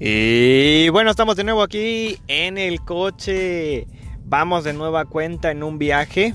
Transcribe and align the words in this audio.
Y 0.00 0.90
bueno, 0.90 1.10
estamos 1.10 1.34
de 1.34 1.42
nuevo 1.42 1.60
aquí 1.60 2.20
en 2.28 2.56
el 2.56 2.82
coche. 2.82 3.88
Vamos 4.24 4.62
de 4.62 4.72
nueva 4.72 5.06
cuenta 5.06 5.50
en 5.50 5.64
un 5.64 5.78
viaje. 5.78 6.34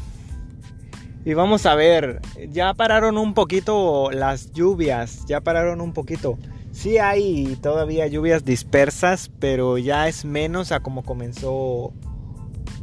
Y 1.23 1.33
vamos 1.33 1.65
a 1.65 1.73
ver, 1.75 2.19
ya 2.49 2.73
pararon 2.73 3.17
un 3.17 3.33
poquito 3.33 4.11
las 4.11 4.51
lluvias, 4.51 5.25
ya 5.27 5.39
pararon 5.39 5.79
un 5.79 5.93
poquito. 5.93 6.37
Sí 6.73 6.97
hay 6.97 7.57
todavía 7.61 8.05
lluvias 8.07 8.43
dispersas, 8.43 9.31
pero 9.39 9.77
ya 9.77 10.09
es 10.09 10.25
menos 10.25 10.73
a 10.73 10.81
como 10.81 11.03
comenzó 11.03 11.93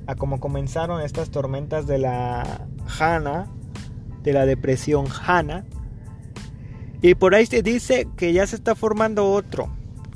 a 0.07 0.15
como 0.15 0.41
comenzaron 0.41 1.03
estas 1.03 1.31
tormentas 1.31 1.87
de 1.87 1.99
la 1.99 2.67
Hanna, 2.99 3.53
de 4.23 4.33
la 4.33 4.47
depresión 4.47 5.05
Hanna. 5.27 5.67
Y 7.03 7.17
por 7.17 7.35
ahí 7.35 7.45
se 7.45 7.63
dice 7.63 8.09
que 8.17 8.33
ya 8.33 8.47
se 8.47 8.57
está 8.57 8.75
formando 8.75 9.31
otro 9.31 9.71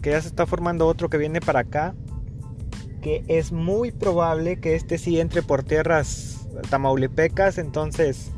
que 0.05 0.11
ya 0.11 0.21
se 0.21 0.29
está 0.29 0.45
formando 0.45 0.87
otro 0.87 1.09
que 1.09 1.17
viene 1.17 1.41
para 1.41 1.61
acá, 1.61 1.95
que 3.01 3.25
es 3.27 3.53
muy 3.53 3.91
probable 3.91 4.61
que 4.61 4.75
este 4.75 4.99
sí 4.99 5.19
entre 5.19 5.41
por 5.41 5.63
tierras 5.63 6.47
tamaulipecas, 6.69 7.57
entonces 7.57 8.31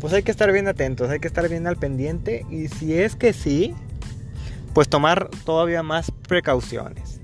pues 0.00 0.12
hay 0.12 0.24
que 0.24 0.32
estar 0.32 0.50
bien 0.50 0.66
atentos, 0.66 1.08
hay 1.08 1.20
que 1.20 1.28
estar 1.28 1.48
bien 1.48 1.68
al 1.68 1.76
pendiente 1.76 2.44
y 2.50 2.66
si 2.66 2.98
es 2.98 3.14
que 3.14 3.32
sí, 3.32 3.72
pues 4.74 4.88
tomar 4.88 5.30
todavía 5.44 5.84
más 5.84 6.10
precauciones. 6.10 7.20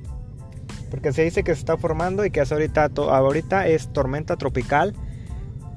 Porque 0.88 1.12
se 1.12 1.22
dice 1.24 1.42
que 1.42 1.52
se 1.52 1.58
está 1.58 1.76
formando 1.76 2.24
y 2.24 2.30
que 2.30 2.42
ahorita, 2.42 2.88
ahorita 2.94 3.66
es 3.66 3.92
tormenta 3.92 4.36
tropical, 4.36 4.94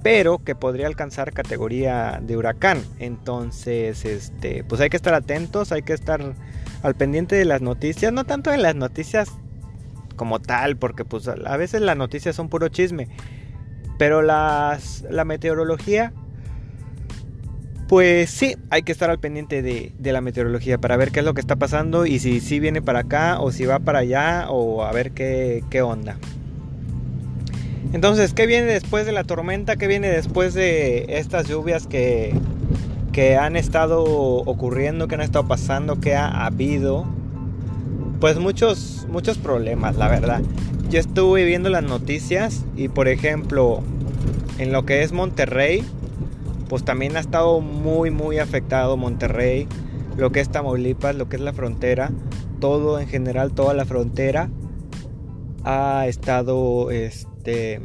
pero 0.03 0.43
que 0.43 0.53
podría 0.53 0.85
alcanzar 0.85 1.33
categoría 1.33 2.19
de 2.21 2.37
huracán. 2.37 2.83
Entonces, 2.99 4.05
este, 4.05 4.63
pues 4.63 4.79
hay 4.79 4.89
que 4.89 4.97
estar 4.97 5.15
atentos, 5.15 5.71
hay 5.71 5.81
que 5.81 5.93
estar 5.93 6.35
al 6.81 6.95
pendiente 6.95 7.35
de 7.35 7.45
las 7.45 7.61
noticias, 7.61 8.11
no 8.13 8.25
tanto 8.25 8.51
de 8.51 8.57
las 8.57 8.75
noticias 8.75 9.29
como 10.15 10.39
tal, 10.39 10.77
porque 10.77 11.05
pues 11.05 11.27
a 11.27 11.57
veces 11.57 11.81
las 11.81 11.97
noticias 11.97 12.35
son 12.35 12.49
puro 12.49 12.67
chisme, 12.67 13.07
pero 13.97 14.21
las, 14.21 15.05
la 15.09 15.25
meteorología, 15.25 16.13
pues 17.87 18.29
sí, 18.29 18.55
hay 18.69 18.83
que 18.83 18.91
estar 18.91 19.09
al 19.09 19.19
pendiente 19.19 19.61
de, 19.61 19.93
la 19.99 20.21
meteorología 20.21 20.77
para 20.77 20.97
ver 20.97 21.11
qué 21.11 21.19
es 21.19 21.25
lo 21.25 21.33
que 21.33 21.41
está 21.41 21.55
pasando 21.55 22.05
y 22.05 22.19
si 22.19 22.39
sí 22.39 22.59
viene 22.59 22.81
para 22.81 22.99
acá 22.99 23.39
o 23.39 23.51
si 23.51 23.65
va 23.65 23.79
para 23.79 23.99
allá 23.99 24.49
o 24.49 24.83
a 24.83 24.91
ver 24.91 25.11
qué, 25.11 25.63
qué 25.69 25.81
onda. 25.81 26.17
Entonces, 27.91 28.33
¿qué 28.33 28.45
viene 28.45 28.67
después 28.67 29.05
de 29.05 29.11
la 29.11 29.23
tormenta? 29.23 29.75
¿Qué 29.75 29.87
viene 29.87 30.09
después 30.09 30.53
de 30.53 31.17
estas 31.17 31.47
lluvias 31.47 31.87
que, 31.87 32.35
que 33.19 33.35
han 33.35 33.57
estado 33.57 34.01
ocurriendo, 34.05 35.09
que 35.09 35.15
han 35.15 35.19
estado 35.19 35.45
pasando, 35.45 35.99
que 35.99 36.15
ha 36.15 36.45
habido, 36.45 37.03
pues 38.21 38.39
muchos, 38.39 39.05
muchos 39.11 39.37
problemas, 39.37 39.97
la 39.97 40.07
verdad. 40.07 40.41
Yo 40.89 41.01
estuve 41.01 41.43
viendo 41.43 41.69
las 41.69 41.83
noticias 41.83 42.63
y 42.77 42.87
por 42.87 43.09
ejemplo, 43.09 43.81
en 44.57 44.71
lo 44.71 44.85
que 44.85 45.03
es 45.03 45.11
Monterrey, 45.11 45.83
pues 46.69 46.85
también 46.85 47.17
ha 47.17 47.19
estado 47.19 47.59
muy, 47.59 48.09
muy 48.09 48.39
afectado 48.39 48.95
Monterrey, 48.95 49.67
lo 50.15 50.31
que 50.31 50.39
es 50.39 50.47
Tamaulipas, 50.47 51.13
lo 51.13 51.27
que 51.27 51.35
es 51.35 51.41
la 51.41 51.51
frontera, 51.51 52.11
todo 52.61 53.01
en 53.01 53.09
general, 53.09 53.51
toda 53.51 53.73
la 53.73 53.83
frontera 53.83 54.49
ha 55.65 56.07
estado, 56.07 56.89
este, 56.89 57.81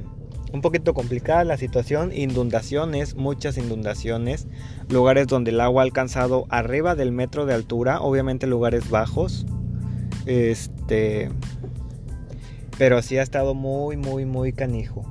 un 0.55 0.60
poquito 0.60 0.94
complicada 0.94 1.42
la 1.42 1.56
situación, 1.56 2.12
inundaciones, 2.12 3.16
muchas 3.16 3.58
inundaciones, 3.58 4.47
lugares 4.88 5.27
donde 5.27 5.50
el 5.50 5.60
agua 5.60 5.83
ha 5.83 5.84
alcanzado 5.84 6.47
arriba 6.48 6.94
del 6.94 7.10
metro 7.10 7.44
de 7.44 7.55
altura, 7.55 8.00
obviamente 8.00 8.47
lugares 8.47 8.88
bajos. 8.88 9.47
Este 10.27 11.28
pero 12.78 13.03
sí 13.03 13.19
ha 13.19 13.22
estado 13.22 13.54
muy 13.54 13.97
muy 13.97 14.26
muy 14.26 14.53
canijo. 14.53 15.04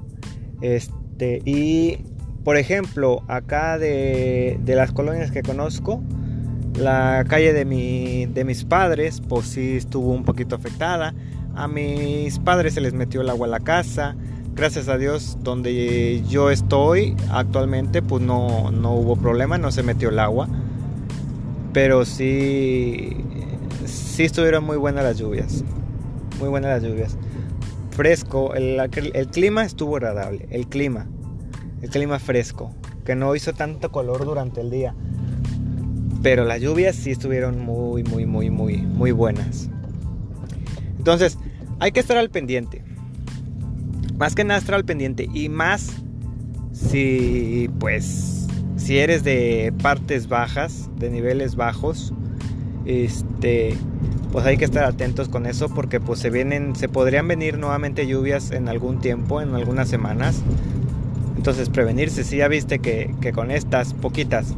Este 0.61 1.41
y 1.43 1.97
por 2.45 2.55
ejemplo, 2.55 3.23
acá 3.27 3.77
de, 3.77 4.57
de 4.63 4.75
las 4.75 4.93
colonias 4.93 5.31
que 5.31 5.43
conozco, 5.43 6.01
la 6.77 7.25
calle 7.27 7.53
de, 7.53 7.65
mi, 7.65 8.25
de 8.25 8.43
mis 8.43 8.65
padres, 8.65 9.21
pues 9.21 9.47
sí 9.47 9.77
estuvo 9.77 10.11
un 10.11 10.23
poquito 10.23 10.55
afectada. 10.55 11.13
A 11.55 11.67
mis 11.67 12.39
padres 12.39 12.73
se 12.73 12.81
les 12.81 12.93
metió 12.93 13.21
el 13.21 13.29
agua 13.29 13.47
a 13.47 13.49
la 13.49 13.59
casa 13.59 14.17
gracias 14.55 14.87
a 14.87 14.97
Dios, 14.97 15.37
donde 15.41 16.23
yo 16.27 16.49
estoy 16.49 17.15
actualmente, 17.31 18.01
pues 18.01 18.23
no, 18.23 18.71
no 18.71 18.93
hubo 18.93 19.15
problema, 19.15 19.57
no 19.57 19.71
se 19.71 19.83
metió 19.83 20.09
el 20.09 20.19
agua. 20.19 20.47
Pero 21.73 22.05
sí, 22.05 23.17
sí 23.85 24.23
estuvieron 24.23 24.63
muy 24.63 24.77
buenas 24.77 25.03
las 25.03 25.17
lluvias. 25.17 25.63
Muy 26.39 26.49
buenas 26.49 26.81
las 26.81 26.89
lluvias. 26.89 27.17
Fresco, 27.91 28.53
el, 28.53 28.79
el 29.13 29.27
clima 29.27 29.63
estuvo 29.63 29.95
agradable. 29.95 30.47
El 30.51 30.67
clima, 30.67 31.07
el 31.81 31.89
clima 31.89 32.19
fresco, 32.19 32.71
que 33.05 33.15
no 33.15 33.35
hizo 33.35 33.53
tanto 33.53 33.91
color 33.91 34.25
durante 34.25 34.61
el 34.61 34.69
día. 34.69 34.95
Pero 36.21 36.45
las 36.45 36.61
lluvias 36.61 36.95
sí 36.95 37.11
estuvieron 37.11 37.59
muy, 37.59 38.03
muy, 38.03 38.25
muy, 38.25 38.49
muy, 38.49 38.77
muy 38.77 39.11
buenas. 39.11 39.69
Entonces, 40.97 41.37
hay 41.79 41.91
que 41.91 41.99
estar 41.99 42.17
al 42.17 42.29
pendiente 42.29 42.92
más 44.23 44.35
que 44.35 44.45
nada 44.45 44.61
al 44.73 44.85
pendiente 44.85 45.27
y 45.33 45.49
más 45.49 45.97
si 46.71 47.69
pues 47.77 48.47
si 48.77 48.97
eres 48.97 49.25
de 49.25 49.73
partes 49.83 50.29
bajas, 50.29 50.89
de 50.97 51.09
niveles 51.09 51.57
bajos, 51.57 52.13
este 52.85 53.75
pues 54.31 54.45
hay 54.45 54.55
que 54.55 54.63
estar 54.63 54.85
atentos 54.85 55.27
con 55.27 55.45
eso 55.45 55.67
porque 55.67 55.99
pues 55.99 56.21
se 56.21 56.29
vienen 56.29 56.73
se 56.73 56.87
podrían 56.87 57.27
venir 57.27 57.57
nuevamente 57.57 58.07
lluvias 58.07 58.51
en 58.51 58.69
algún 58.69 59.01
tiempo, 59.01 59.41
en 59.41 59.55
algunas 59.55 59.89
semanas. 59.89 60.41
Entonces 61.35 61.67
prevenirse, 61.67 62.23
si 62.23 62.37
ya 62.37 62.47
viste 62.47 62.79
que, 62.79 63.13
que 63.19 63.33
con 63.33 63.51
estas 63.51 63.93
poquitas 63.93 64.53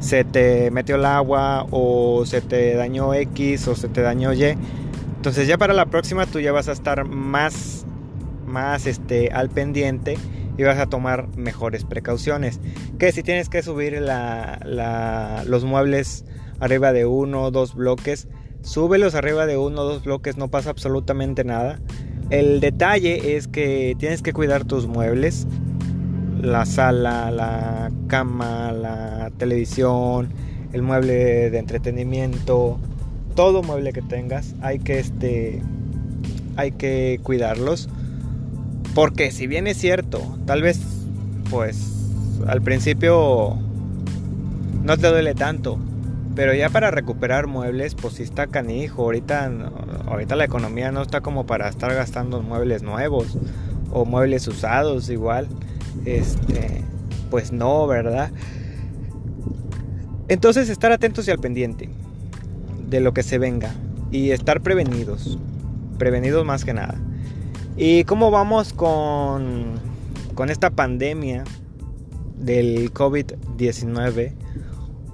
se 0.00 0.24
te 0.24 0.72
metió 0.72 0.96
el 0.96 1.04
agua 1.04 1.68
o 1.70 2.26
se 2.26 2.40
te 2.40 2.74
dañó 2.74 3.14
X 3.14 3.68
o 3.68 3.76
se 3.76 3.86
te 3.86 4.00
dañó 4.00 4.32
Y, 4.32 4.56
entonces 5.14 5.46
ya 5.46 5.56
para 5.56 5.72
la 5.72 5.86
próxima 5.86 6.26
tú 6.26 6.40
ya 6.40 6.50
vas 6.50 6.66
a 6.66 6.72
estar 6.72 7.04
más 7.04 7.86
más 8.50 8.86
este, 8.86 9.30
al 9.30 9.48
pendiente 9.48 10.18
y 10.58 10.62
vas 10.62 10.78
a 10.78 10.86
tomar 10.86 11.34
mejores 11.36 11.84
precauciones. 11.84 12.60
Que 12.98 13.12
si 13.12 13.22
tienes 13.22 13.48
que 13.48 13.62
subir 13.62 13.98
los 14.00 15.64
muebles 15.64 16.24
arriba 16.58 16.92
de 16.92 17.06
uno 17.06 17.44
o 17.44 17.50
dos 17.50 17.74
bloques, 17.74 18.28
súbelos 18.62 19.14
arriba 19.14 19.46
de 19.46 19.56
uno 19.56 19.80
o 19.80 19.84
dos 19.84 20.04
bloques, 20.04 20.36
no 20.36 20.48
pasa 20.48 20.70
absolutamente 20.70 21.44
nada. 21.44 21.80
El 22.28 22.60
detalle 22.60 23.36
es 23.36 23.48
que 23.48 23.96
tienes 23.98 24.22
que 24.22 24.32
cuidar 24.32 24.64
tus 24.64 24.86
muebles, 24.86 25.46
la 26.40 26.66
sala, 26.66 27.30
la 27.30 27.90
cama, 28.06 28.72
la 28.72 29.30
televisión, 29.38 30.28
el 30.72 30.82
mueble 30.82 31.50
de 31.50 31.58
entretenimiento, 31.58 32.78
todo 33.34 33.62
mueble 33.62 33.92
que 33.92 34.02
tengas, 34.02 34.54
hay 34.60 34.78
que 34.78 34.98
este 34.98 35.62
hay 36.56 36.72
que 36.72 37.20
cuidarlos 37.22 37.88
porque 38.94 39.30
si 39.30 39.46
bien 39.46 39.66
es 39.66 39.76
cierto, 39.76 40.20
tal 40.46 40.62
vez 40.62 40.80
pues 41.50 41.90
al 42.46 42.62
principio 42.62 43.58
no 44.82 44.96
te 44.96 45.08
duele 45.08 45.34
tanto, 45.34 45.78
pero 46.34 46.54
ya 46.54 46.70
para 46.70 46.90
recuperar 46.90 47.46
muebles 47.46 47.94
pues 47.94 48.14
si 48.14 48.22
está 48.22 48.46
canijo, 48.46 49.02
ahorita, 49.02 49.50
ahorita 50.06 50.36
la 50.36 50.44
economía 50.44 50.92
no 50.92 51.02
está 51.02 51.20
como 51.20 51.46
para 51.46 51.68
estar 51.68 51.94
gastando 51.94 52.42
muebles 52.42 52.82
nuevos 52.82 53.36
o 53.92 54.04
muebles 54.04 54.46
usados 54.48 55.08
igual. 55.10 55.48
Este, 56.04 56.82
pues 57.30 57.52
no, 57.52 57.86
¿verdad? 57.86 58.30
Entonces 60.28 60.68
estar 60.68 60.92
atentos 60.92 61.26
y 61.28 61.30
al 61.30 61.38
pendiente 61.38 61.90
de 62.88 63.00
lo 63.00 63.12
que 63.12 63.22
se 63.22 63.38
venga 63.38 63.72
y 64.10 64.30
estar 64.30 64.60
prevenidos, 64.60 65.38
prevenidos 65.98 66.44
más 66.44 66.64
que 66.64 66.72
nada. 66.72 66.94
¿Y 67.76 68.04
cómo 68.04 68.30
vamos 68.30 68.72
con, 68.72 69.74
con 70.34 70.50
esta 70.50 70.70
pandemia 70.70 71.44
del 72.36 72.92
COVID-19 72.92 74.32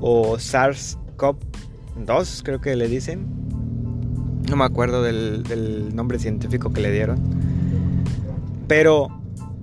o 0.01 0.37
SARS-CoV-2, 0.37 2.43
creo 2.43 2.61
que 2.61 2.77
le 2.77 2.89
dicen? 2.89 3.27
No 4.49 4.57
me 4.57 4.65
acuerdo 4.65 5.03
del, 5.03 5.95
nombre 5.95 6.19
científico 6.19 6.73
que 6.73 6.81
le 6.81 6.93
dieron. 6.93 7.19
Pero 8.69 9.09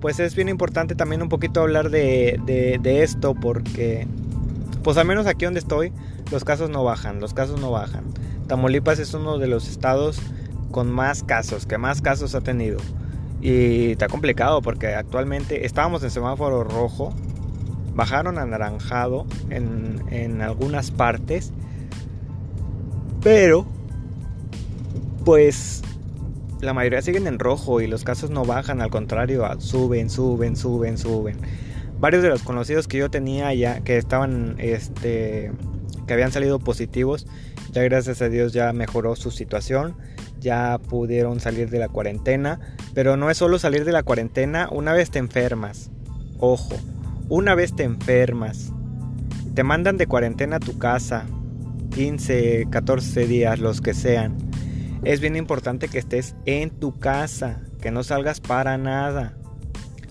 pues 0.00 0.20
es 0.20 0.34
bien 0.34 0.48
importante 0.48 0.94
también 0.94 1.22
un 1.22 1.28
poquito 1.28 1.62
hablar 1.62 1.90
de, 1.90 2.40
de, 2.44 3.02
esto 3.02 3.34
porque 3.34 4.06
pues 4.82 4.98
al 4.98 5.06
menos 5.06 5.26
aquí 5.26 5.46
donde 5.46 5.60
estoy 5.60 5.92
los 6.30 6.44
casos 6.44 6.68
no 6.68 6.84
bajan, 6.84 7.20
los 7.20 7.32
casos 7.32 7.60
no 7.60 7.70
bajan. 7.70 8.04
Tamaulipas 8.46 8.98
es 8.98 9.14
uno 9.14 9.38
de 9.38 9.46
los 9.46 9.68
estados 9.68 10.20
con 10.74 10.90
más 10.90 11.22
casos, 11.22 11.66
que 11.66 11.78
más 11.78 12.02
casos 12.02 12.34
ha 12.34 12.40
tenido. 12.40 12.78
Y 13.40 13.92
está 13.92 14.08
complicado 14.08 14.60
porque 14.60 14.88
actualmente 14.88 15.66
estábamos 15.66 16.02
en 16.02 16.10
semáforo 16.10 16.64
rojo, 16.64 17.14
bajaron 17.94 18.38
a 18.38 18.44
naranjado 18.44 19.24
en, 19.50 20.02
en 20.10 20.42
algunas 20.42 20.90
partes, 20.90 21.52
pero 23.22 23.64
pues 25.24 25.82
la 26.60 26.74
mayoría 26.74 27.02
siguen 27.02 27.28
en 27.28 27.38
rojo 27.38 27.80
y 27.80 27.86
los 27.86 28.02
casos 28.02 28.30
no 28.30 28.44
bajan, 28.44 28.80
al 28.80 28.90
contrario, 28.90 29.48
suben, 29.60 30.10
suben, 30.10 30.56
suben, 30.56 30.98
suben. 30.98 31.36
Varios 32.00 32.24
de 32.24 32.30
los 32.30 32.42
conocidos 32.42 32.88
que 32.88 32.98
yo 32.98 33.12
tenía 33.12 33.54
ya 33.54 33.78
que 33.82 33.96
estaban 33.96 34.56
este 34.58 35.52
que 36.08 36.14
habían 36.14 36.32
salido 36.32 36.58
positivos, 36.58 37.28
ya 37.70 37.84
gracias 37.84 38.20
a 38.22 38.28
Dios 38.28 38.52
ya 38.52 38.72
mejoró 38.72 39.14
su 39.14 39.30
situación, 39.30 39.94
ya 40.44 40.78
pudieron 40.78 41.40
salir 41.40 41.70
de 41.70 41.80
la 41.80 41.88
cuarentena, 41.88 42.60
pero 42.94 43.16
no 43.16 43.30
es 43.30 43.38
solo 43.38 43.58
salir 43.58 43.84
de 43.84 43.90
la 43.90 44.04
cuarentena, 44.04 44.68
una 44.70 44.92
vez 44.92 45.10
te 45.10 45.18
enfermas. 45.18 45.90
Ojo, 46.38 46.76
una 47.28 47.56
vez 47.56 47.74
te 47.74 47.82
enfermas, 47.82 48.70
te 49.54 49.64
mandan 49.64 49.96
de 49.96 50.06
cuarentena 50.06 50.56
a 50.56 50.60
tu 50.60 50.78
casa, 50.78 51.26
15, 51.94 52.66
14 52.70 53.26
días, 53.26 53.58
los 53.58 53.80
que 53.80 53.94
sean. 53.94 54.36
Es 55.04 55.20
bien 55.20 55.36
importante 55.36 55.88
que 55.88 55.98
estés 55.98 56.34
en 56.44 56.70
tu 56.70 56.98
casa, 56.98 57.60
que 57.80 57.90
no 57.90 58.02
salgas 58.02 58.40
para 58.40 58.78
nada. 58.78 59.34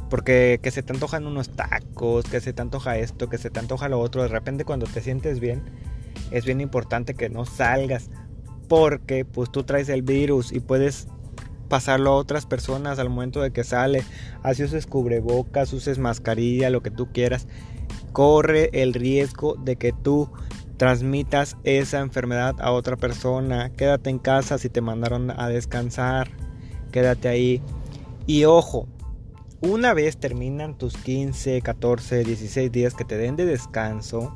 Porque 0.10 0.60
que 0.62 0.72
se 0.72 0.84
te 0.84 0.94
antojan 0.94 1.26
unos 1.26 1.50
tacos, 1.50 2.26
que 2.26 2.40
se 2.40 2.54
te 2.54 2.62
antoja 2.62 2.98
esto, 2.98 3.30
que 3.30 3.38
se 3.38 3.50
te 3.50 3.60
antoja 3.60 3.90
lo 3.90 4.00
otro. 4.00 4.22
De 4.22 4.28
repente 4.28 4.66
cuando 4.66 4.86
te 4.86 5.02
sientes 5.02 5.40
bien, 5.40 5.64
es 6.32 6.46
bien 6.46 6.62
importante 6.62 7.16
que 7.16 7.30
no 7.30 7.46
salgas. 7.46 8.10
Porque 8.76 9.24
pues 9.24 9.52
tú 9.52 9.62
traes 9.62 9.88
el 9.88 10.02
virus 10.02 10.52
y 10.52 10.60
puedes 10.60 11.08
pasarlo 11.70 12.10
a 12.10 12.16
otras 12.16 12.48
personas 12.48 12.98
al 12.98 13.08
momento 13.08 13.40
de 13.40 13.52
que 13.52 13.64
sale. 13.64 14.04
Así 14.42 14.64
uses 14.64 14.88
cubrebocas, 14.88 15.72
uses 15.74 16.00
mascarilla, 16.00 16.72
lo 16.72 16.82
que 16.82 16.90
tú 16.90 17.12
quieras. 17.14 17.48
Corre 18.14 18.72
el 18.74 18.96
riesgo 18.96 19.54
de 19.58 19.76
que 19.76 19.92
tú 19.92 20.28
transmitas 20.78 21.56
esa 21.64 22.00
enfermedad 22.00 22.56
a 22.60 22.72
otra 22.72 22.98
persona. 22.98 23.70
Quédate 23.70 24.10
en 24.10 24.18
casa 24.18 24.58
si 24.58 24.70
te 24.70 24.82
mandaron 24.82 25.30
a 25.30 25.50
descansar. 25.50 26.32
Quédate 26.92 27.28
ahí. 27.28 27.62
Y 28.26 28.46
ojo, 28.46 28.88
una 29.62 29.94
vez 29.94 30.18
terminan 30.18 30.80
tus 30.80 30.98
15, 30.98 31.62
14, 31.62 32.24
16 32.24 32.72
días 32.72 32.96
que 32.96 33.06
te 33.06 33.20
den 33.20 33.36
de 33.36 33.46
descanso, 33.46 34.36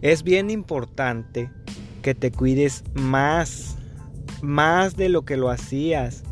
es 0.00 0.22
bien 0.22 0.48
importante 0.48 1.50
que 2.04 2.14
te 2.14 2.30
cuides 2.30 2.84
más, 2.92 3.78
más 4.42 4.94
de 4.94 5.08
lo 5.08 5.24
que 5.24 5.38
lo 5.38 5.48
hacías. 5.48 6.22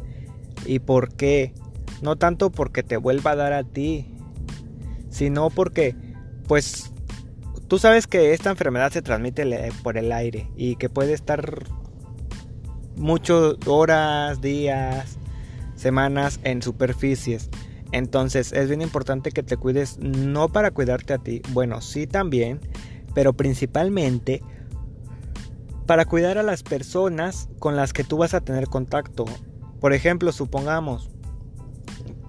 ¿Y 0.67 0.81
por 0.81 1.15
qué? 1.15 1.55
No 2.03 2.17
tanto 2.17 2.51
porque 2.51 2.83
te 2.83 2.99
vuelva 2.99 3.31
a 3.31 3.37
dar 3.37 3.55
a 3.55 3.65
ti, 3.65 4.07
sino 5.09 5.49
porque, 5.49 5.97
pues, 6.47 6.93
tú 7.69 7.79
sabes 7.79 8.07
que 8.07 8.35
esta 8.35 8.51
enfermedad 8.51 8.93
se 8.93 9.01
transmite 9.01 9.73
por 9.83 9.97
el 9.97 10.13
aire 10.13 10.51
y 10.57 10.77
que 10.77 10.91
puede 10.91 11.15
estar 11.15 11.65
muchas 12.95 13.55
horas, 13.65 14.43
días, 14.43 15.17
semanas 15.75 16.39
en 16.45 16.61
superficies. 16.61 17.49
Entonces 17.93 18.53
es 18.53 18.69
bien 18.69 18.83
importante 18.83 19.31
que 19.31 19.43
te 19.43 19.57
cuides 19.57 19.97
no 19.99 20.51
para 20.51 20.71
cuidarte 20.71 21.15
a 21.15 21.19
ti, 21.19 21.41
bueno, 21.55 21.81
sí 21.81 22.07
también, 22.07 22.61
pero 23.15 23.33
principalmente 23.33 24.43
para 25.93 26.06
cuidar 26.06 26.39
a 26.39 26.43
las 26.43 26.62
personas 26.62 27.50
con 27.59 27.77
las 27.77 27.93
que 27.93 28.03
tú 28.03 28.17
vas 28.17 28.33
a 28.33 28.41
tener 28.41 28.69
contacto. 28.69 29.27
Por 29.79 29.93
ejemplo, 29.93 30.33
supongamos 30.33 31.11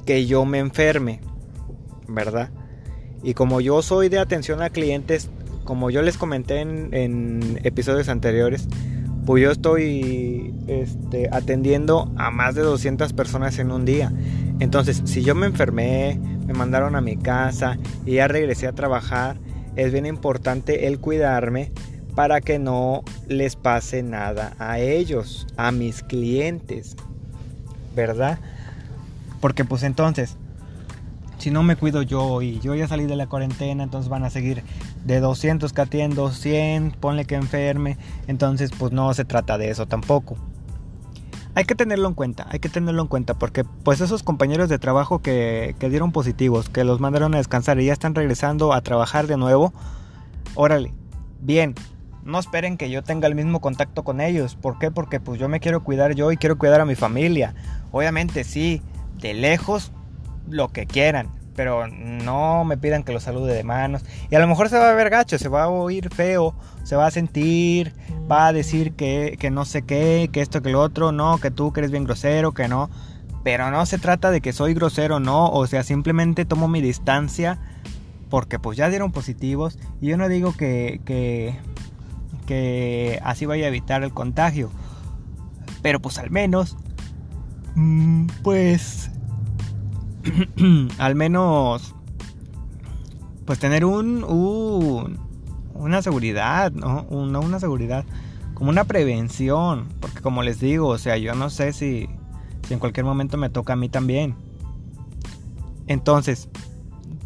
que 0.06 0.26
yo 0.26 0.44
me 0.44 0.60
enferme, 0.60 1.22
¿verdad? 2.06 2.50
Y 3.24 3.36
como 3.36 3.62
yo 3.62 3.82
soy 3.82 4.10
de 4.10 4.20
atención 4.20 4.62
a 4.62 4.70
clientes, 4.70 5.30
como 5.64 5.90
yo 5.92 6.02
les 6.02 6.18
comenté 6.18 6.60
en, 6.60 7.62
episodios 7.64 8.10
anteriores, 8.10 8.68
pues 9.26 9.42
yo 9.42 9.52
estoy 9.52 10.54
este, 10.68 11.30
atendiendo 11.32 12.12
a 12.18 12.32
más 12.32 12.56
de 12.56 12.64
200 12.64 13.14
personas 13.14 13.60
en 13.60 13.72
un 13.72 13.86
día. 13.86 14.12
Entonces, 14.60 15.04
si 15.06 15.24
yo 15.24 15.36
me 15.36 15.46
enfermé, 15.46 16.20
me 16.46 16.54
mandaron 16.54 16.98
a 16.98 17.02
mi 17.02 17.16
casa 17.16 17.78
y 18.06 18.16
ya 18.16 18.28
regresé 18.28 18.68
a 18.68 18.74
trabajar, 18.74 19.38
es 19.78 19.94
bien 19.94 20.06
importante 20.06 20.88
el 20.88 21.00
cuidarme 21.00 21.72
para 22.16 22.42
que 22.42 22.60
no 22.60 23.04
les 23.28 23.56
pase 23.56 24.04
nada 24.04 24.54
a 24.60 24.80
ellos, 24.80 25.48
a 25.58 25.72
mis 25.72 26.04
clientes, 26.04 26.96
¿verdad? 27.96 28.40
Porque 29.42 29.66
pues 29.66 29.84
entonces, 29.84 30.38
si 31.38 31.50
no 31.50 31.64
me 31.64 31.76
cuido 31.76 32.02
yo 32.04 32.42
y 32.42 32.60
yo 32.60 32.76
ya 32.76 32.88
salí 32.88 33.06
de 33.06 33.16
la 33.16 33.28
cuarentena, 33.28 33.84
entonces 33.84 34.10
van 34.10 34.24
a 34.24 34.30
seguir 34.30 34.64
de 35.06 35.20
200 35.20 35.74
que 35.74 35.82
atiendo, 35.82 36.32
100, 36.32 36.92
ponle 37.00 37.26
que 37.26 37.36
enferme, 37.36 37.98
entonces 38.28 38.72
pues 38.78 38.92
no 38.92 39.14
se 39.14 39.26
trata 39.26 39.58
de 39.58 39.70
eso 39.70 39.88
tampoco. 39.88 40.38
Hay 41.56 41.66
que 41.66 41.76
tenerlo 41.76 42.08
en 42.08 42.16
cuenta, 42.16 42.48
hay 42.50 42.60
que 42.60 42.70
tenerlo 42.70 43.02
en 43.04 43.08
cuenta 43.08 43.36
porque 43.36 43.64
pues 43.64 44.02
esos 44.02 44.24
compañeros 44.24 44.70
de 44.70 44.80
trabajo 44.80 45.20
que, 45.20 45.76
que 45.78 45.90
dieron 45.90 46.12
positivos, 46.12 46.70
que 46.70 46.84
los 46.84 47.00
mandaron 47.00 47.36
a 47.36 47.38
descansar 47.38 47.80
y 47.80 47.86
ya 47.86 47.94
están 47.94 48.16
regresando 48.16 48.74
a 48.74 48.82
trabajar 48.82 49.28
de 49.28 49.38
nuevo, 49.38 49.72
órale, 50.56 50.94
bien, 51.42 51.76
no 52.26 52.40
esperen 52.40 52.78
que 52.78 52.90
yo 52.90 53.04
tenga 53.04 53.28
el 53.28 53.36
mismo 53.36 53.60
contacto 53.60 54.04
con 54.04 54.22
ellos. 54.22 54.56
¿Por 54.56 54.80
qué? 54.80 54.92
Porque 54.92 55.20
pues 55.20 55.40
yo 55.40 55.50
me 55.50 55.60
quiero 55.60 55.84
cuidar 55.84 56.16
yo 56.16 56.32
y 56.32 56.38
quiero 56.38 56.58
cuidar 56.58 56.82
a 56.82 56.86
mi 56.86 56.96
familia. 56.96 57.54
Obviamente 57.92 58.44
sí, 58.44 58.82
de 59.20 59.34
lejos 59.34 59.92
lo 60.50 60.70
que 60.70 60.86
quieran, 60.86 61.30
pero 61.56 61.88
no 61.88 62.64
me 62.66 62.78
pidan 62.78 63.04
que 63.04 63.14
lo 63.14 63.20
salude 63.20 63.54
de 63.54 63.64
manos. 63.64 64.04
Y 64.30 64.36
a 64.36 64.40
lo 64.40 64.48
mejor 64.48 64.70
se 64.70 64.78
va 64.78 64.90
a 64.90 64.94
ver 64.94 65.10
gacho, 65.10 65.38
se 65.38 65.50
va 65.50 65.64
a 65.64 65.70
oír 65.70 66.14
feo, 66.14 66.56
se 66.84 66.96
va 66.96 67.08
a 67.08 67.12
sentir, 67.12 67.94
va 68.32 68.48
a 68.48 68.54
decir 68.54 68.94
que, 68.94 69.38
que 69.40 69.52
no 69.52 69.66
sé 69.66 69.84
qué, 69.84 70.30
que 70.32 70.42
esto, 70.42 70.62
que 70.62 70.70
lo 70.70 70.82
otro, 70.82 71.12
no, 71.12 71.38
que 71.38 71.52
tú 71.52 71.74
que 71.74 71.82
eres 71.82 71.92
bien 71.92 72.06
grosero, 72.06 72.54
que 72.54 72.68
no. 72.68 72.90
Pero 73.44 73.70
no 73.72 73.86
se 73.86 73.98
trata 73.98 74.32
de 74.32 74.40
que 74.40 74.54
soy 74.54 74.74
grosero, 74.74 75.20
no, 75.20 75.50
o 75.50 75.68
sea, 75.68 75.84
simplemente 75.84 76.46
tomo 76.46 76.70
mi 76.70 76.82
distancia 76.82 77.60
porque 78.34 78.58
pues 78.58 78.76
ya 78.76 78.90
dieron 78.90 79.12
positivos 79.12 79.78
y 80.02 80.08
yo 80.08 80.18
no 80.18 80.28
digo 80.28 80.54
que, 80.58 81.02
que, 81.06 81.56
que 82.46 83.20
así 83.24 83.46
vaya 83.46 83.66
a 83.66 83.70
evitar 83.70 84.04
el 84.04 84.14
contagio. 84.14 84.70
Pero 85.82 86.00
pues 86.00 86.18
al 86.18 86.32
menos, 86.32 86.78
mm, 87.76 88.28
pues 88.44 89.12
al 90.98 91.16
menos 91.16 91.96
pues 93.46 93.60
tener 93.60 93.84
un, 93.86 94.24
una 95.74 96.02
seguridad, 96.02 96.72
¿no? 96.72 97.06
Una, 97.10 97.40
una 97.40 97.60
seguridad, 97.60 98.06
como 98.54 98.70
una 98.70 98.86
prevención, 98.86 99.88
porque 100.00 100.22
como 100.22 100.44
les 100.44 100.60
digo, 100.60 100.88
o 100.88 100.98
sea, 100.98 101.18
yo 101.18 101.36
no 101.36 101.50
sé 101.50 101.74
si, 101.74 102.08
si 102.68 102.74
en 102.74 102.80
cualquier 102.80 103.06
momento 103.06 103.38
me 103.38 103.50
toca 103.50 103.74
a 103.74 103.76
mí 103.76 103.90
también. 103.90 104.36
Entonces, 105.88 106.48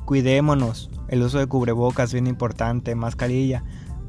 cuidémonos, 0.06 0.90
el 1.08 1.22
uso 1.22 1.38
de 1.38 1.48
cubrebocas 1.48 2.12
bien 2.12 2.28
importante, 2.28 2.96
mascarilla, 2.96 3.64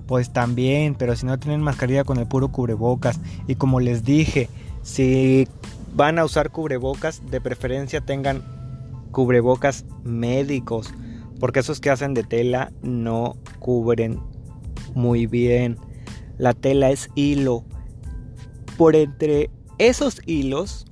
pues 0.09 0.31
también, 0.31 0.95
pero 0.95 1.15
si 1.15 1.27
no 1.27 1.39
tienen 1.39 1.61
mascarilla 1.61 2.03
con 2.03 2.17
el 2.17 2.27
puro 2.27 2.49
cubrebocas 2.49 3.21
y 3.47 3.57
como 3.57 3.79
les 3.79 4.05
dije, 4.05 4.49
si 4.83 5.47
van 5.95 6.19
a 6.19 6.25
usar 6.25 6.51
cubrebocas, 6.51 7.21
de 7.31 7.43
preferencia 7.43 8.01
tengan 8.01 8.43
cubrebocas 9.13 9.85
médicos, 10.05 10.95
porque 11.39 11.61
esos 11.61 11.79
que 11.79 11.91
hacen 11.91 12.15
de 12.15 12.25
tela 12.25 12.73
no 12.83 13.37
cubren 13.59 14.19
muy 14.95 15.27
bien. 15.27 15.77
La 16.39 16.55
tela 16.55 16.91
es 16.91 17.11
hilo. 17.15 17.65
Por 18.79 18.97
entre 18.97 19.51
esos 19.77 20.23
hilos 20.25 20.87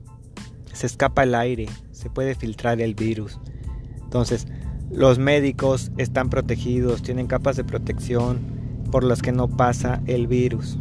se 0.75 0.87
escapa 0.87 1.23
el 1.23 1.35
aire, 1.35 1.69
se 1.91 2.11
puede 2.11 2.35
filtrar 2.35 2.83
el 2.83 2.95
virus. 2.95 3.41
Entonces, 4.03 4.47
los 4.91 5.19
médicos 5.19 5.91
están 5.97 6.29
protegidos, 6.29 7.03
tienen 7.03 7.27
capas 7.27 7.57
de 7.57 7.65
protección 7.65 8.56
por 8.87 9.05
las 9.05 9.23
que 9.23 9.33
no 9.33 9.49
pasa 9.49 10.01
el 10.07 10.27
virus. 10.27 10.77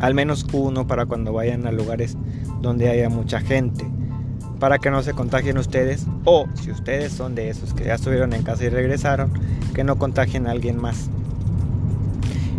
Al 0.00 0.14
menos 0.14 0.46
uno 0.52 0.86
para 0.86 1.06
cuando 1.06 1.32
vayan 1.32 1.66
a 1.66 1.72
lugares 1.72 2.16
donde 2.60 2.88
haya 2.88 3.08
mucha 3.08 3.40
gente 3.40 3.84
para 4.58 4.78
que 4.78 4.90
no 4.90 5.02
se 5.02 5.12
contagien 5.12 5.58
ustedes 5.58 6.06
o 6.24 6.46
si 6.54 6.70
ustedes 6.70 7.12
son 7.12 7.34
de 7.34 7.50
esos 7.50 7.74
que 7.74 7.84
ya 7.84 7.94
estuvieron 7.94 8.32
en 8.32 8.42
casa 8.42 8.64
y 8.64 8.68
regresaron, 8.68 9.30
que 9.74 9.84
no 9.84 9.96
contagien 9.98 10.46
a 10.46 10.52
alguien 10.52 10.80
más. 10.80 11.10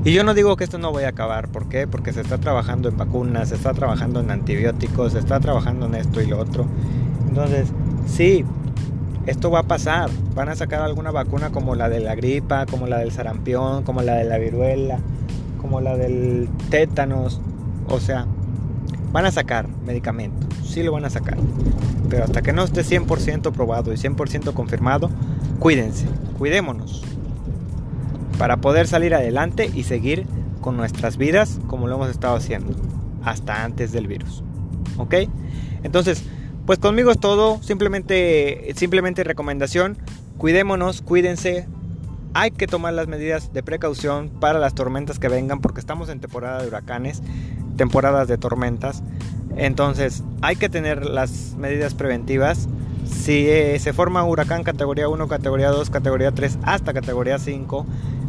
Y 0.03 0.13
yo 0.13 0.23
no 0.23 0.35
digo 0.35 0.55
que 0.55 0.63
esto 0.63 0.77
no 0.77 0.91
vaya 0.91 1.07
a 1.07 1.09
acabar, 1.09 1.47
¿por 1.47 1.67
qué? 1.67 1.87
Porque 1.87 2.13
se 2.13 2.21
está 2.21 2.37
trabajando 2.37 2.89
en 2.89 2.97
vacunas, 2.97 3.49
se 3.49 3.55
está 3.55 3.73
trabajando 3.73 4.19
en 4.19 4.29
antibióticos, 4.29 5.13
se 5.13 5.19
está 5.19 5.39
trabajando 5.39 5.87
en 5.87 5.95
esto 5.95 6.21
y 6.21 6.27
lo 6.27 6.37
otro. 6.37 6.67
Entonces, 7.27 7.69
sí, 8.05 8.45
esto 9.25 9.51
va 9.51 9.59
a 9.59 9.63
pasar. 9.63 10.09
Van 10.35 10.49
a 10.49 10.55
sacar 10.55 10.81
alguna 10.81 11.11
vacuna 11.11 11.51
como 11.51 11.75
la 11.75 11.89
de 11.89 11.99
la 11.99 12.15
gripa, 12.15 12.65
como 12.65 12.87
la 12.87 12.99
del 12.99 13.11
sarampión, 13.11 13.83
como 13.83 14.01
la 14.01 14.15
de 14.15 14.25
la 14.25 14.37
viruela, 14.37 14.99
como 15.61 15.81
la 15.81 15.97
del 15.97 16.49
tétanos. 16.69 17.41
O 17.87 17.99
sea, 17.99 18.25
van 19.11 19.25
a 19.25 19.31
sacar 19.31 19.67
medicamentos, 19.85 20.49
sí 20.67 20.83
lo 20.83 20.91
van 20.91 21.05
a 21.05 21.09
sacar. 21.09 21.37
Pero 22.09 22.25
hasta 22.25 22.41
que 22.41 22.53
no 22.53 22.63
esté 22.63 22.81
100% 22.81 23.51
probado 23.51 23.93
y 23.93 23.95
100% 23.95 24.53
confirmado, 24.53 25.09
cuídense, 25.59 26.07
cuidémonos. 26.37 27.03
Para 28.37 28.57
poder 28.57 28.87
salir 28.87 29.15
adelante 29.15 29.71
y 29.73 29.83
seguir 29.83 30.25
con 30.61 30.77
nuestras 30.77 31.17
vidas 31.17 31.59
como 31.67 31.87
lo 31.87 31.95
hemos 31.95 32.09
estado 32.09 32.35
haciendo. 32.35 32.75
hasta 33.23 33.63
antes 33.63 33.91
del 33.91 34.05
virus. 34.05 34.43
¿Ok? 34.97 35.15
Entonces, 35.83 36.23
pues 36.65 36.79
conmigo 36.79 37.11
es 37.11 37.19
todo. 37.19 37.61
Simplemente, 37.61 38.73
simplemente 38.75 39.23
recomendación. 39.23 39.97
Cuidémonos, 40.37 41.01
cuídense. 41.01 41.67
Hay 42.33 42.51
que 42.51 42.67
tomar 42.67 42.93
las 42.93 43.07
medidas 43.07 43.53
de 43.53 43.63
precaución 43.63 44.29
para 44.29 44.59
las 44.59 44.75
tormentas 44.75 45.19
que 45.19 45.29
vengan 45.29 45.61
porque 45.61 45.79
estamos 45.79 46.09
en 46.09 46.19
temporada 46.19 46.61
de 46.61 46.67
huracanes, 46.67 47.21
temporadas 47.77 48.27
de 48.27 48.37
tormentas. 48.37 49.03
Entonces 49.55 50.23
hay 50.41 50.57
que 50.57 50.67
tener 50.67 51.05
las 51.05 51.55
medidas 51.57 51.93
preventivas. 51.93 52.67
Si 53.05 53.47
eh, 53.47 53.79
se 53.79 53.93
forma 53.93 54.25
huracán 54.25 54.63
categoría 54.63 55.07
1, 55.07 55.27
categoría 55.27 55.69
2, 55.69 55.89
categoría 55.89 56.31
3 56.31 56.59
hasta 56.63 56.91
categoría 56.91 57.39
5, 57.39 57.85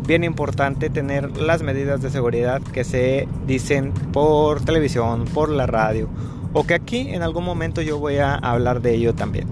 bien 0.06 0.22
importante 0.22 0.90
tener 0.90 1.36
las 1.38 1.62
medidas 1.62 2.00
de 2.02 2.10
seguridad 2.10 2.62
que 2.62 2.84
se 2.84 3.26
dicen 3.46 3.92
por 4.12 4.60
televisión, 4.60 5.24
por 5.24 5.48
la 5.48 5.66
radio 5.66 6.08
o 6.56 6.64
que 6.64 6.72
aquí 6.72 7.10
en 7.10 7.22
algún 7.22 7.44
momento 7.44 7.82
yo 7.82 7.98
voy 7.98 8.16
a 8.16 8.34
hablar 8.34 8.80
de 8.80 8.94
ello 8.94 9.14
también. 9.14 9.46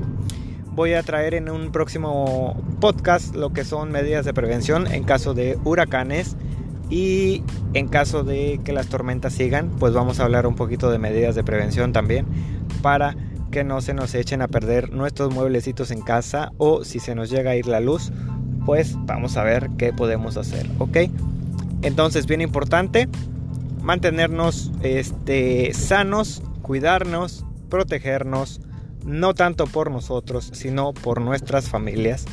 Voy 0.73 0.95
a 0.95 1.03
traer 1.03 1.35
en 1.35 1.51
un 1.51 1.71
próximo 1.71 2.57
podcast 2.81 3.35
lo 3.37 3.53
que 3.53 3.63
son 3.63 3.93
medidas 3.93 4.25
de 4.25 4.33
prevención 4.33 4.87
en 4.87 5.05
caso 5.05 5.35
de 5.35 5.59
huracanes 5.65 6.35
y 6.89 7.43
en 7.75 7.89
caso 7.89 8.25
de 8.25 8.59
que 8.65 8.73
las 8.73 8.87
tormentas 8.87 9.35
sigan, 9.35 9.69
pues 9.79 9.93
vamos 9.93 10.19
a 10.19 10.25
hablar 10.25 10.47
un 10.47 10.55
poquito 10.55 10.91
de 10.91 10.99
medidas 10.99 11.35
de 11.35 11.45
prevención 11.45 11.93
también 11.93 12.25
para 12.81 13.15
que 13.51 13.65
no 13.65 13.83
se 13.83 13.93
nos 13.93 14.15
echen 14.15 14.41
a 14.41 14.49
perder 14.49 14.91
nuestros 14.91 15.31
mueblecitos 15.31 15.91
en 15.91 16.01
casa 16.01 16.53
o 16.57 16.85
si 16.85 17.01
se 17.01 17.15
nos 17.15 17.29
llega 17.29 17.51
a 17.51 17.57
ir 17.57 17.67
la 17.67 17.81
luz, 17.81 18.13
pues 18.65 18.97
vamos 19.01 19.37
a 19.37 19.45
ver 19.45 19.69
qué 19.77 19.93
podemos 19.93 20.39
hacer, 20.39 20.67
¿ok? 20.79 20.97
Entonces, 21.83 22.27
bien 22.27 22.41
importante, 22.41 23.11
mantenernos 23.83 24.73
este, 24.83 25.75
sanos, 25.75 26.43
cuidarnos, 26.65 27.45
protegernos, 27.69 28.61
no 29.05 29.35
tanto 29.35 29.67
por 29.67 29.91
nosotros, 29.91 30.51
sino 30.55 30.95
por 30.95 31.21
nuestras 31.21 31.69
familias. 31.69 32.25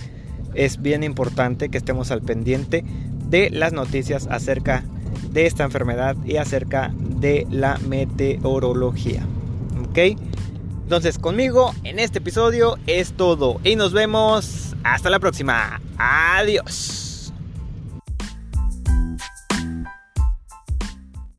Es 0.56 0.82
bien 0.82 1.04
importante 1.04 1.70
que 1.70 1.78
estemos 1.78 2.12
al 2.12 2.22
pendiente 2.22 2.86
de 3.28 3.50
las 3.50 3.74
noticias 3.74 4.28
acerca 4.32 4.86
de 5.32 5.46
esta 5.46 5.66
enfermedad 5.66 6.16
y 6.26 6.38
acerca 6.38 6.94
de 6.98 7.46
la 7.52 7.78
meteorología. 7.88 9.22
¿Ok? 9.90 10.18
Entonces 10.84 11.20
conmigo 11.20 11.74
en 11.84 12.00
este 12.00 12.20
episodio 12.20 12.78
es 12.88 13.14
todo 13.14 13.60
y 13.64 13.76
nos 13.76 13.92
vemos 13.92 14.76
hasta 14.84 15.10
la 15.10 15.20
próxima. 15.20 15.82
Adiós. 15.98 17.01